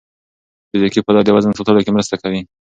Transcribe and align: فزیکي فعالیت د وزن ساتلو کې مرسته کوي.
فزیکي 0.69 0.99
فعالیت 1.05 1.25
د 1.25 1.29
وزن 1.35 1.51
ساتلو 1.57 1.83
کې 1.85 1.91
مرسته 1.95 2.15
کوي. 2.21 2.41